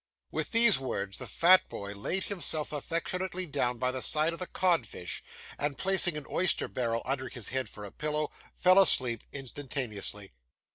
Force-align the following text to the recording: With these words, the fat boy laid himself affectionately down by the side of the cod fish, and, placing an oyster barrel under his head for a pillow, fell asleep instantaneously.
With 0.31 0.49
these 0.51 0.79
words, 0.79 1.19
the 1.19 1.27
fat 1.27 1.69
boy 1.69 1.93
laid 1.93 2.23
himself 2.23 2.71
affectionately 2.71 3.45
down 3.45 3.77
by 3.77 3.91
the 3.91 4.01
side 4.01 4.33
of 4.33 4.39
the 4.39 4.47
cod 4.47 4.87
fish, 4.87 5.23
and, 5.59 5.77
placing 5.77 6.17
an 6.17 6.25
oyster 6.27 6.67
barrel 6.67 7.03
under 7.05 7.29
his 7.29 7.49
head 7.49 7.69
for 7.69 7.85
a 7.85 7.91
pillow, 7.91 8.31
fell 8.55 8.79
asleep 8.79 9.23
instantaneously. 9.31 10.33